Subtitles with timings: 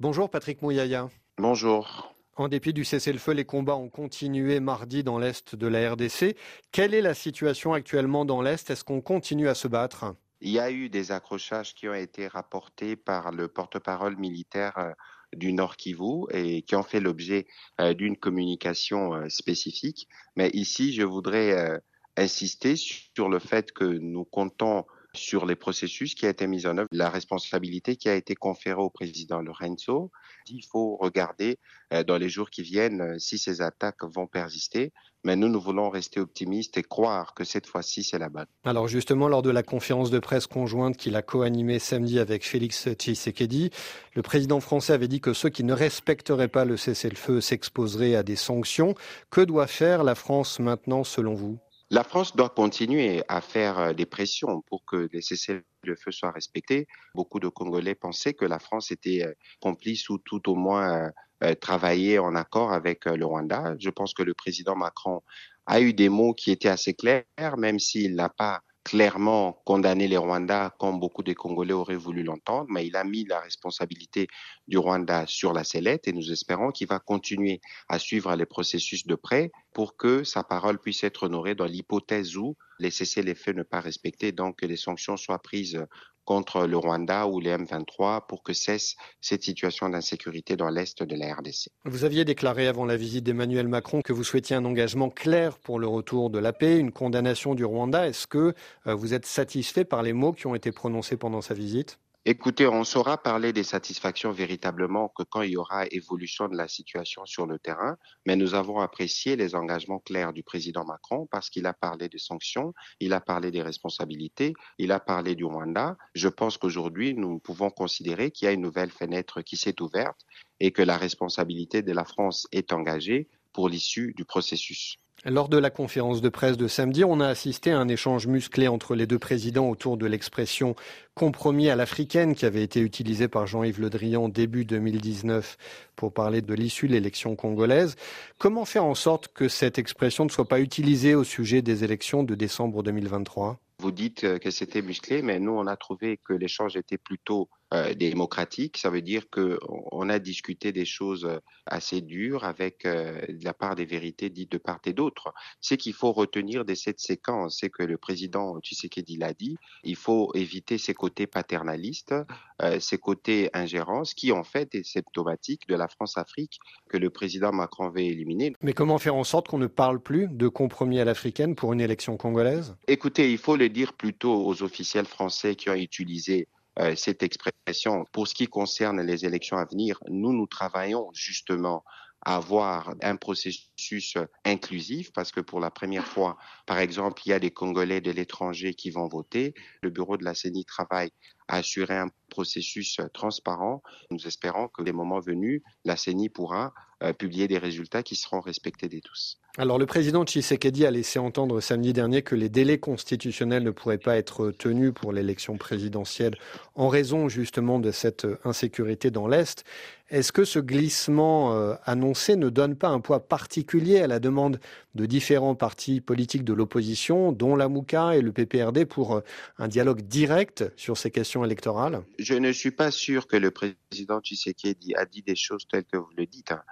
[0.00, 1.08] Bonjour Patrick Mouyaya.
[1.38, 2.12] Bonjour.
[2.34, 6.36] En dépit du cessez-le-feu, les combats ont continué mardi dans l'est de la RDC.
[6.72, 8.68] Quelle est la situation actuellement dans l'est?
[8.68, 10.16] Est-ce qu'on continue à se battre?
[10.40, 14.90] Il y a eu des accrochages qui ont été rapportés par le porte-parole militaire euh,
[15.32, 17.46] du Nord Kivu et qui ont fait l'objet
[17.80, 20.08] euh, d'une communication euh, spécifique.
[20.34, 21.80] Mais ici, je voudrais
[22.16, 24.86] insister sur le fait que nous comptons
[25.16, 28.80] sur les processus qui a été mis en œuvre, la responsabilité qui a été conférée
[28.80, 30.10] au président Lorenzo.
[30.48, 31.58] Il faut regarder
[32.06, 34.92] dans les jours qui viennent si ces attaques vont persister.
[35.26, 38.46] Mais nous, nous voulons rester optimistes et croire que cette fois-ci, c'est la bonne.
[38.64, 42.88] Alors justement, lors de la conférence de presse conjointe qu'il a co-animée samedi avec Félix
[42.92, 43.70] Tshisekedi,
[44.14, 48.22] le président français avait dit que ceux qui ne respecteraient pas le cessez-le-feu s'exposeraient à
[48.22, 48.94] des sanctions.
[49.30, 51.58] Que doit faire la France maintenant, selon vous?
[51.94, 56.88] La France doit continuer à faire euh, des pressions pour que les cessez-le-feu soient respectés.
[57.14, 61.12] Beaucoup de Congolais pensaient que la France était euh, complice ou tout au moins
[61.44, 63.76] euh, travaillait en accord avec le Rwanda.
[63.78, 65.22] Je pense que le président Macron
[65.66, 70.18] a eu des mots qui étaient assez clairs, même s'il n'a pas clairement condamné les
[70.18, 74.28] Rwandais comme beaucoup de Congolais auraient voulu l'entendre, mais il a mis la responsabilité
[74.68, 79.06] du Rwanda sur la sellette et nous espérons qu'il va continuer à suivre les processus
[79.06, 83.62] de près pour que sa parole puisse être honorée dans l'hypothèse où les cessez-les-feux ne
[83.62, 85.84] pas respectés, donc que les sanctions soient prises
[86.24, 91.16] contre le Rwanda ou les M23 pour que cesse cette situation d'insécurité dans l'Est de
[91.16, 91.68] la RDC.
[91.84, 95.78] Vous aviez déclaré avant la visite d'Emmanuel Macron que vous souhaitiez un engagement clair pour
[95.78, 98.06] le retour de la paix, une condamnation du Rwanda.
[98.06, 98.54] Est-ce que
[98.86, 101.98] euh, vous êtes satisfait par les mots qui ont été prononcés pendant sa visite?
[102.26, 106.68] Écoutez, on saura parler des satisfactions véritablement que quand il y aura évolution de la
[106.68, 111.50] situation sur le terrain, mais nous avons apprécié les engagements clairs du président Macron parce
[111.50, 115.98] qu'il a parlé des sanctions, il a parlé des responsabilités, il a parlé du Rwanda.
[116.14, 120.22] Je pense qu'aujourd'hui, nous pouvons considérer qu'il y a une nouvelle fenêtre qui s'est ouverte
[120.60, 124.96] et que la responsabilité de la France est engagée pour l'issue du processus.
[125.26, 128.68] Lors de la conférence de presse de samedi, on a assisté à un échange musclé
[128.68, 130.76] entre les deux présidents autour de l'expression
[131.14, 135.56] compromis à l'africaine qui avait été utilisée par Jean-Yves Le Drian début 2019
[135.96, 137.96] pour parler de l'issue de l'élection congolaise.
[138.36, 142.22] Comment faire en sorte que cette expression ne soit pas utilisée au sujet des élections
[142.22, 146.76] de décembre 2023 Vous dites que c'était musclé, mais nous, on a trouvé que l'échange
[146.76, 148.78] était plutôt euh, démocratique.
[148.78, 151.28] Ça veut dire qu'on a discuté des choses
[151.66, 155.34] assez dures avec euh, de la part des vérités dites de part et d'autre.
[155.60, 159.96] Ce qu'il faut retenir de cette séquence, c'est que le président Tshisekedi l'a dit, il
[159.96, 162.14] faut éviter ces côtés paternalistes,
[162.62, 167.52] euh, ces côtés ingérence qui en fait est symptomatique de la France-Afrique que le président
[167.52, 168.52] Macron veut éliminer.
[168.62, 171.80] Mais comment faire en sorte qu'on ne parle plus de compromis à l'africaine pour une
[171.80, 172.76] élection congolaise?
[172.86, 176.53] Écoutez, il faut le dire plutôt aux officiels français qui ont utilisé euh,
[176.96, 178.04] cette expression.
[178.12, 181.84] Pour ce qui concerne les élections à venir, nous, nous travaillons justement
[182.24, 187.32] à avoir un processus inclusif parce que pour la première fois, par exemple, il y
[187.32, 189.54] a des Congolais de l'étranger qui vont voter.
[189.82, 191.10] Le bureau de la CENI travaille
[191.48, 193.80] à assurer un processus transparent.
[194.10, 198.40] Nous espérons que les moments venus, la CENI pourra euh, publier des résultats qui seront
[198.40, 199.38] respectés de tous.
[199.56, 203.98] Alors le président Tshisekedi a laissé entendre samedi dernier que les délais constitutionnels ne pourraient
[203.98, 206.36] pas être tenus pour l'élection présidentielle
[206.74, 209.64] en raison justement de cette insécurité dans l'Est.
[210.10, 214.60] Est-ce que ce glissement euh, annoncé ne donne pas un poids particulier à la demande
[214.94, 219.20] de différents partis politiques de l'opposition, dont la MOUCA et le PPRD, pour euh,
[219.58, 222.02] un dialogue direct sur ces questions électorales?
[222.24, 225.98] Je ne suis pas sûr que le président Tshisekedi a dit des choses telles que
[225.98, 226.52] vous le dites.
[226.52, 226.62] Hein.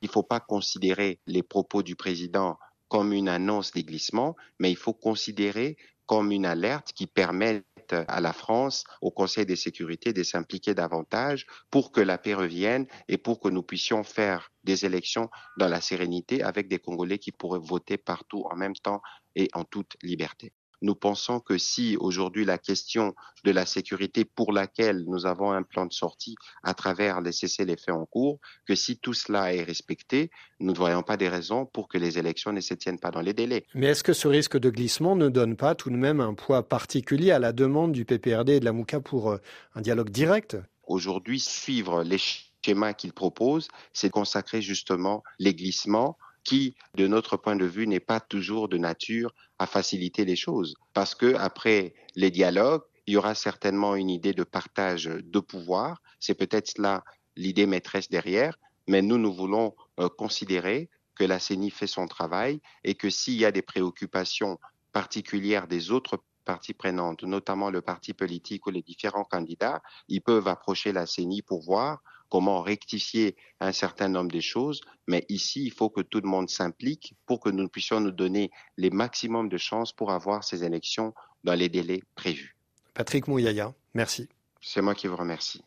[0.00, 4.70] Il ne faut pas considérer les propos du président comme une annonce des glissements, mais
[4.70, 5.76] il faut considérer
[6.06, 11.44] comme une alerte qui permet à la France, au Conseil de sécurité, de s'impliquer davantage
[11.70, 15.28] pour que la paix revienne et pour que nous puissions faire des élections
[15.58, 19.02] dans la sérénité avec des Congolais qui pourraient voter partout en même temps
[19.36, 20.54] et en toute liberté.
[20.84, 25.62] Nous pensons que si aujourd'hui la question de la sécurité pour laquelle nous avons un
[25.62, 30.30] plan de sortie à travers les cessez-les-feux en cours, que si tout cela est respecté,
[30.60, 33.22] nous ne voyons pas des raisons pour que les élections ne se tiennent pas dans
[33.22, 33.64] les délais.
[33.74, 36.68] Mais est-ce que ce risque de glissement ne donne pas tout de même un poids
[36.68, 39.38] particulier à la demande du PPRD et de la MOUCA pour euh,
[39.74, 40.58] un dialogue direct?
[40.86, 42.18] Aujourd'hui, suivre les
[42.62, 48.00] schémas qu'ils proposent, c'est consacrer justement les glissements qui, de notre point de vue, n'est
[48.00, 50.74] pas toujours de nature à faciliter les choses.
[50.92, 56.00] Parce que après les dialogues, il y aura certainement une idée de partage de pouvoir.
[56.20, 57.04] C'est peut-être cela
[57.36, 58.58] l'idée maîtresse derrière.
[58.86, 63.34] Mais nous, nous voulons euh, considérer que la CENI fait son travail et que s'il
[63.34, 64.58] y a des préoccupations
[64.92, 70.48] particulières des autres parties prenantes, notamment le parti politique ou les différents candidats, ils peuvent
[70.48, 74.80] approcher la CENI pour voir comment rectifier un certain nombre de choses.
[75.06, 78.50] Mais ici, il faut que tout le monde s'implique pour que nous puissions nous donner
[78.76, 82.56] les maximums de chances pour avoir ces élections dans les délais prévus.
[82.94, 84.28] Patrick Mouyaya, merci.
[84.60, 85.64] C'est moi qui vous remercie.